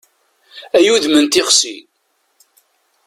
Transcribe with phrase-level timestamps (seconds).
[0.77, 1.75] Ay udem n tixsi!